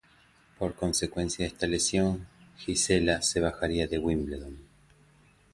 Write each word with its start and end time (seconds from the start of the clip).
Por 0.57 0.73
consecuencia 0.73 1.43
de 1.45 1.49
esta 1.53 1.67
lesión 1.67 2.25
Gisela 2.57 3.21
se 3.21 3.39
bajaría 3.39 3.85
de 3.85 3.99
Wimbledon. 3.99 4.57